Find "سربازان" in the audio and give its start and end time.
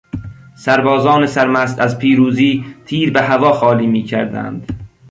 0.55-1.27